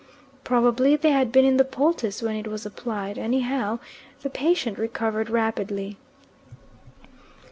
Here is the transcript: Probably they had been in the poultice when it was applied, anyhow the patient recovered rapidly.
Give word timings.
Probably 0.43 0.95
they 0.95 1.11
had 1.11 1.31
been 1.31 1.45
in 1.45 1.57
the 1.57 1.63
poultice 1.63 2.23
when 2.23 2.35
it 2.35 2.47
was 2.47 2.65
applied, 2.65 3.19
anyhow 3.19 3.77
the 4.23 4.31
patient 4.31 4.79
recovered 4.79 5.29
rapidly. 5.29 5.95